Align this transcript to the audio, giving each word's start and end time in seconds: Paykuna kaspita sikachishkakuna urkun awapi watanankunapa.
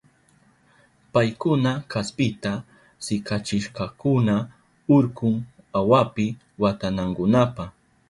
Paykuna 1.13 1.71
kaspita 1.91 2.53
sikachishkakuna 3.05 4.35
urkun 4.97 5.35
awapi 5.79 6.25
watanankunapa. 6.61 7.63